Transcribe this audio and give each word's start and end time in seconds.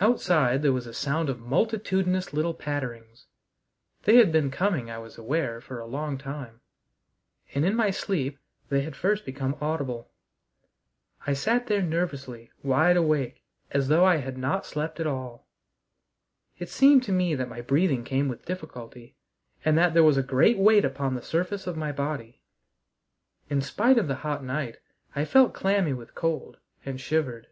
Outside 0.00 0.62
there 0.62 0.72
was 0.72 0.88
a 0.88 0.92
sound 0.92 1.28
of 1.28 1.38
multitudinous 1.38 2.32
little 2.32 2.52
patterings. 2.52 3.26
They 4.02 4.16
had 4.16 4.32
been 4.32 4.50
coming, 4.50 4.90
I 4.90 4.98
was 4.98 5.16
aware, 5.16 5.60
for 5.60 5.78
a 5.78 5.86
long 5.86 6.18
time, 6.18 6.58
and 7.54 7.64
in 7.64 7.76
my 7.76 7.90
sleep 7.92 8.40
they 8.70 8.80
had 8.80 8.96
first 8.96 9.24
become 9.24 9.56
audible. 9.60 10.10
I 11.28 11.34
sat 11.34 11.68
there 11.68 11.80
nervously 11.80 12.50
wide 12.64 12.96
awake 12.96 13.44
as 13.70 13.86
though 13.86 14.04
I 14.04 14.16
had 14.16 14.36
not 14.36 14.66
slept 14.66 14.98
at 14.98 15.06
all. 15.06 15.46
It 16.58 16.68
seemed 16.68 17.04
to 17.04 17.12
me 17.12 17.36
that 17.36 17.48
my 17.48 17.60
breathing 17.60 18.02
came 18.02 18.26
with 18.26 18.44
difficulty, 18.44 19.14
and 19.64 19.78
that 19.78 19.94
there 19.94 20.02
was 20.02 20.16
a 20.16 20.24
great 20.24 20.58
weight 20.58 20.84
upon 20.84 21.14
the 21.14 21.22
surface 21.22 21.68
of 21.68 21.76
my 21.76 21.92
body. 21.92 22.40
In 23.48 23.60
spite 23.60 23.96
of 23.96 24.08
the 24.08 24.16
hot 24.26 24.42
night, 24.42 24.78
I 25.14 25.24
felt 25.24 25.54
clammy 25.54 25.92
with 25.92 26.16
cold 26.16 26.56
and 26.84 27.00
shivered. 27.00 27.46